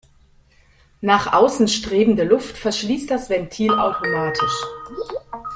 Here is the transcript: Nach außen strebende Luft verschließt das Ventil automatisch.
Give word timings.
Nach 1.01 1.31
außen 1.31 1.67
strebende 1.67 2.23
Luft 2.23 2.57
verschließt 2.57 3.11
das 3.11 3.29
Ventil 3.29 3.71
automatisch. 3.77 4.63